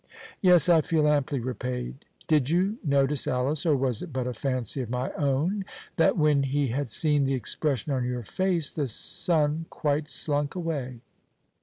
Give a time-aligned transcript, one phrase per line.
[0.41, 2.05] Yes, I feel amply repaid.
[2.27, 5.63] Did you notice, Alice, or was it but a fancy of my own,
[5.97, 11.01] that when he had seen the expression on your face the sun quite slunk away?"